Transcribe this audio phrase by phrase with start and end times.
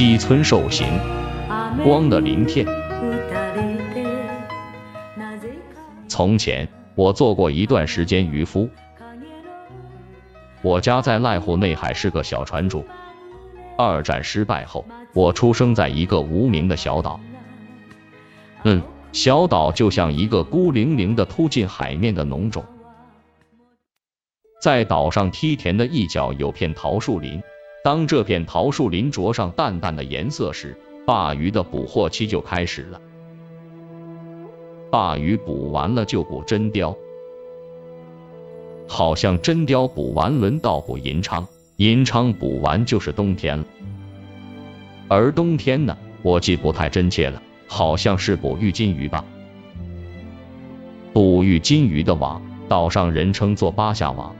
[0.00, 0.86] 西村受刑，
[1.84, 2.64] 光的鳞片。
[6.08, 8.70] 从前我做过一段时间渔夫，
[10.62, 12.86] 我家在濑户内海是个小船主。
[13.76, 17.20] 二战失败后，我出生在一个无名的小岛。
[18.64, 22.64] 嗯，小岛就像一个孤零零的突进海面的农种。
[24.62, 27.42] 在岛上梯田的一角有片桃树林，
[27.82, 30.76] 当这片桃树林着上淡淡的颜色时，
[31.06, 33.00] 鲅鱼的捕获期就开始了。
[34.90, 36.96] 鲅鱼捕完了就捕真鲷，
[38.86, 43.64] 好像真鲷捕完轮到捕银鲳，银鲳捕完就是冬天了。
[45.08, 49.24] 而冬天呢，我记不太真切了，好像是捕玉金鱼吧。
[51.14, 54.36] 捕玉金鱼的网，岛上人称作八下网。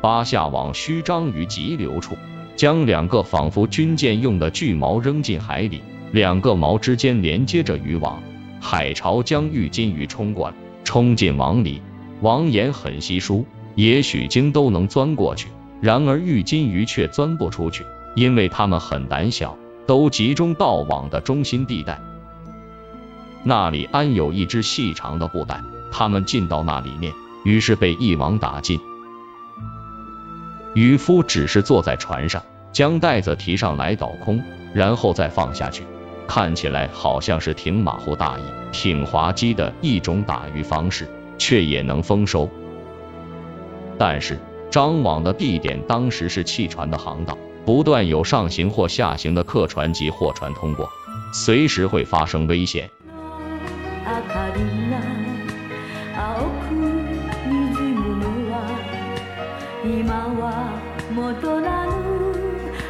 [0.00, 2.16] 八下网须张于急流处，
[2.54, 8.22] 将两个仿佛军舰用的巨锚扔进海里，两个锚之间连接着渔网，
[8.60, 11.80] 海潮将玉金鱼冲过来，冲进网里。
[12.20, 15.48] 网眼很稀疏，也许鲸都能钻过去，
[15.80, 22.00] 然而玉金鱼却钻不出去，因为它们很胆小，都集中到网的中心地带，
[23.42, 27.12] 那里安有一只细长的布袋，它们进到那里面，
[27.44, 28.80] 于是被一网打尽。
[30.76, 34.42] 渔夫只是坐在船上，将袋子提上来倒空，
[34.74, 35.82] 然后再放下去，
[36.28, 42.50] 看起来好像是挺马虎大意、挺滑稽的一种打鱼方式，却也能丰收。
[43.96, 44.38] 但是
[44.70, 50.86] 张网的地点当时是汽船的航道，不断有上行或下行的客船及货船通过，
[51.32, 52.90] 随时会发生危险。
[61.16, 61.92] 戻らぬ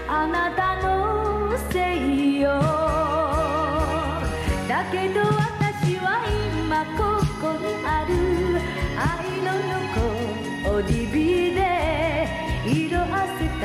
[0.08, 2.58] あなたのせいよ。
[4.68, 6.26] だけど私は
[6.58, 8.10] 今ここにある。
[8.98, 9.04] 愛
[9.44, 9.54] の
[10.64, 12.26] 横おりびで
[12.66, 13.64] 色あせた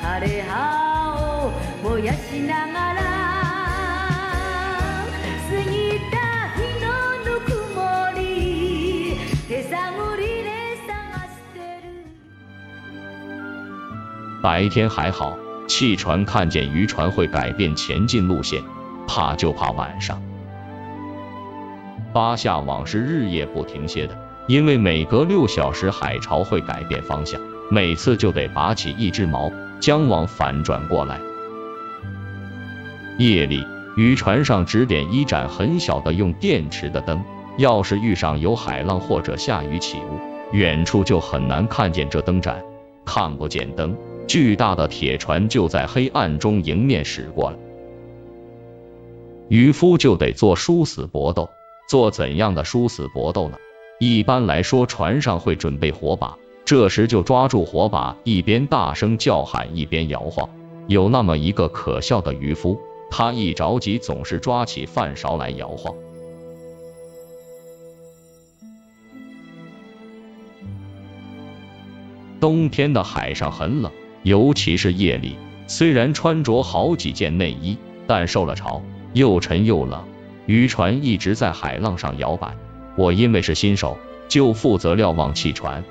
[0.00, 0.52] 枯れ葉
[1.82, 2.87] を燃やしながら
[14.48, 15.36] 白天还好，
[15.66, 18.62] 汽船看见渔船会改变前进路线，
[19.06, 20.22] 怕就怕晚上。
[22.14, 27.38] 八下网是日夜不停歇的，因为每隔六小时海潮会改变方向，
[27.70, 31.20] 每次就得拔起一只锚，将网反转过来。
[33.18, 33.66] 夜里，
[33.98, 37.22] 渔船上只点一盏很小的用电池的灯，
[37.58, 40.18] 要是遇上有海浪或者下雨起雾，
[40.56, 42.62] 远处就很难看见这灯盏，
[43.04, 43.94] 看不见灯。
[44.28, 47.56] 巨大的铁船就在黑暗中迎面驶过来，
[49.48, 51.48] 渔夫就得做殊死搏斗。
[51.88, 53.56] 做怎样的殊死搏斗呢？
[53.98, 56.36] 一般来说，船上会准备火把，
[56.66, 60.50] 这时就抓住火把，一边大声叫喊，一边摇晃。
[60.86, 62.78] 有那么一个可笑的渔夫，
[63.10, 65.94] 他一着急总是抓起饭勺来摇晃。
[72.38, 73.90] 冬天的海上很冷。
[74.22, 75.36] 尤其是夜里，
[75.66, 80.04] 虽然穿着好几件内衣，但受了潮，又沉又冷。
[80.46, 82.54] 渔船一直在海浪上摇摆。
[82.96, 83.96] 我因为是新手，
[84.28, 85.84] 就负责瞭望汽船。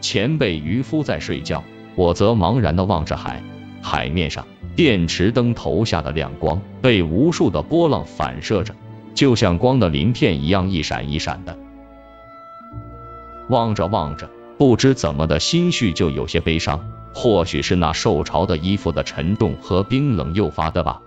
[0.00, 1.62] 前辈渔夫在睡觉，
[1.94, 3.42] 我则茫然的望着海。
[3.82, 4.46] 海面上
[4.76, 8.74] 电池灯投下的亮光，被无数的波浪反射着，
[9.14, 11.58] 就像光的鳞片一样一闪一闪的。
[13.48, 14.30] 望着望着。
[14.60, 21.00] 不知怎么的心绪就有些悲伤，或许是那受潮的衣服的沉重和冰冷诱发的吧。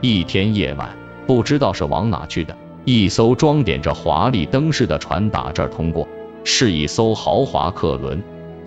[0.00, 0.98] 一天夜晚，
[1.28, 6.08] 不知道是往哪去的，一艘装点着华丽灯饰的船打这儿通过，
[6.42, 8.20] 是一艘豪华客轮。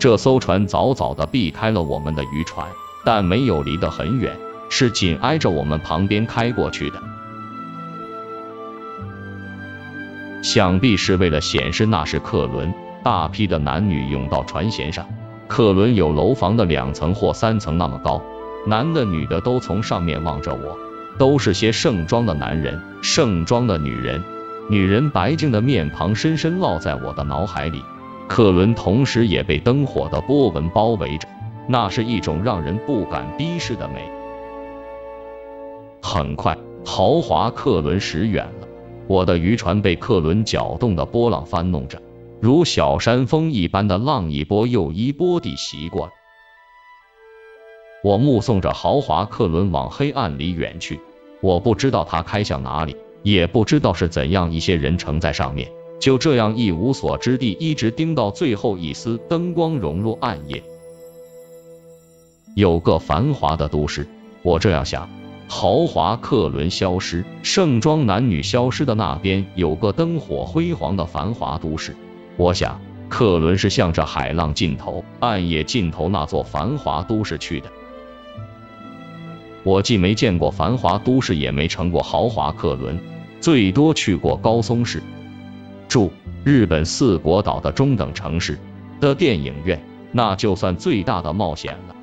[0.03, 2.67] 这艘船早早的避开了我们的渔船，
[3.05, 7.01] 但没有离得很远，是紧挨着我们旁边开过去的。
[10.41, 15.07] 想必是为了显示那是客轮，大批的男女涌到船舷上。
[15.47, 18.21] 客轮有楼房的两层或三层那么高，
[18.67, 20.77] 男的女的都从上面望着我，
[21.17, 24.21] 都是些盛装的男人，盛装的女人，
[24.69, 27.81] 女人白净的面庞深深烙在我的脑海里。
[28.27, 31.27] 客轮同时也被灯火的波纹包围着，
[31.67, 34.09] 那是一种让人不敢逼视的美。
[36.01, 38.67] 很快，豪华客轮驶远了，
[39.07, 42.01] 我的渔船被客轮搅动的波浪翻弄着，
[42.41, 46.09] 如小山峰一般的浪一波又一波地袭过。
[48.03, 50.99] 我目送着豪华客轮往黑暗里远去，
[51.41, 55.71] 我不知道它开向哪里，也不知道是怎样一些人乘在上面，
[56.03, 60.61] 就这样一无所知地一直盯到最后一丝灯光融入暗夜。
[62.57, 64.05] 有个繁华的都市，
[64.41, 65.09] 我这样想。
[65.47, 71.95] 豪华客轮消失，盛装男女消失的那边有个灯火辉煌的繁华都市。
[72.35, 77.71] 我想，客轮是向着海浪尽头、暗夜尽头那座繁华都市去的。
[79.63, 82.99] 我既没见过繁华都市，也没乘过豪华客轮，
[83.39, 85.01] 最多去过高松市，
[85.93, 86.11] 住
[86.43, 88.57] 日本四国岛的中等城市
[88.99, 89.79] 的电影院，
[90.11, 91.95] 那就算最大的冒险了。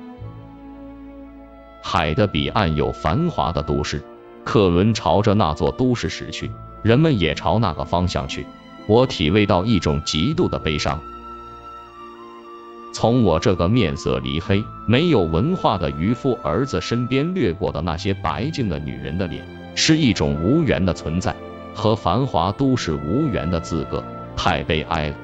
[1.83, 4.01] 海的彼岸有繁华的都市，
[4.45, 6.49] 客轮朝着那座都市驶去，
[6.81, 8.45] 人们也朝那个方向去。
[8.87, 11.01] 我体味到一种极度的悲伤。
[12.93, 19.45] 从我这个面色黧黑、没有文化的渔夫儿子身边掠过的那些白净的女人的脸，
[19.75, 21.35] 是一种无缘的存在，
[21.73, 24.03] 和繁华都市无缘的资格，
[24.35, 25.15] 太悲哀了。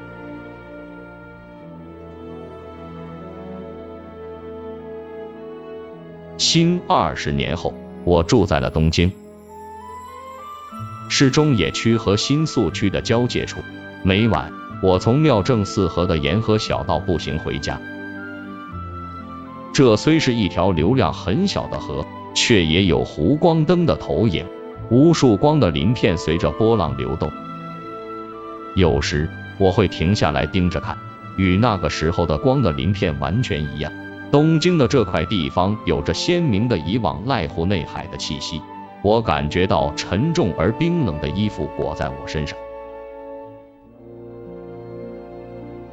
[6.38, 7.74] 新二十年后，
[8.04, 9.12] 我住在了东京
[11.10, 13.60] 市中野区和新宿区的交界处，
[14.04, 14.52] 每晚。
[14.84, 17.82] 我从妙正四河的沿河小道步行回家。
[19.74, 22.06] 这虽是一条流量很小的河，
[22.36, 24.46] 却也有湖光灯的投影，
[24.90, 27.32] 无数光的鳞片随着波浪流动。
[28.76, 30.98] 有时我会停下来盯着看，
[31.38, 33.92] 与那个时候的光的鳞片完全一样。
[34.32, 38.62] 东京的这块地方有着鲜明的以往濑户内海的气息，
[39.02, 42.58] 我感觉到沉重而冰冷的衣服裹在我身上。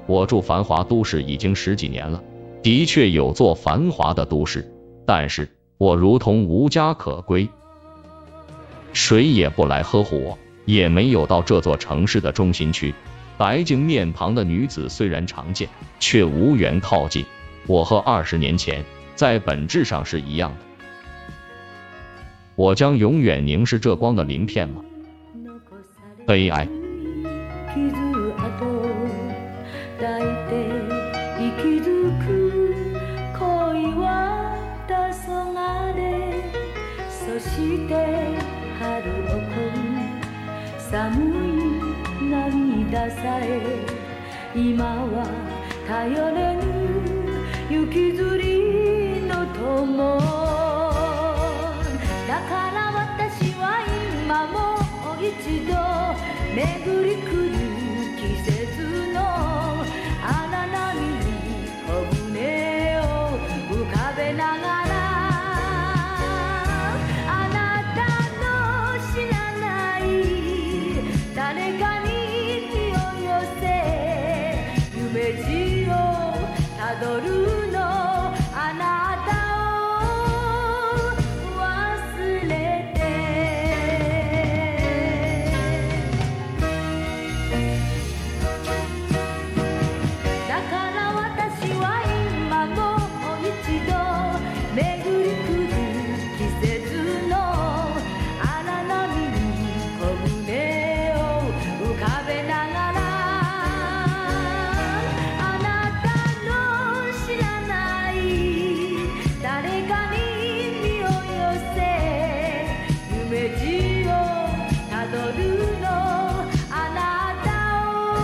[0.06, 2.23] 我住繁华都市已经十几年了，
[2.62, 4.69] 的确有座繁华的都市，
[5.06, 5.49] 但是
[5.79, 7.49] 我如同无家可归，
[8.94, 12.94] 谁也不来呵护我，也没有到这座城市的中心区。
[13.37, 15.69] 白净面庞的女子虽然常见，
[15.99, 17.26] 却无缘靠近。
[17.67, 18.85] 我和二十年前
[19.17, 20.58] 在本质上是一样的。
[22.55, 24.82] 我将永远凝视这光的鳞片吗？
[26.25, 26.69] 悲哀。
[40.94, 43.85] 寒い涙さえ
[44.55, 45.26] 今は
[45.88, 46.62] 頼れぬ
[47.69, 50.20] 雪吊りの友
[52.29, 53.82] だから私は
[54.23, 54.79] 今も
[55.19, 55.75] う一度
[56.55, 56.62] 巡
[57.02, 57.26] り来
[57.58, 57.63] る